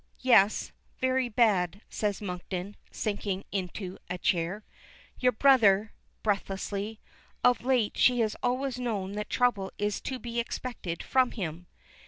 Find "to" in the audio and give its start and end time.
10.01-10.17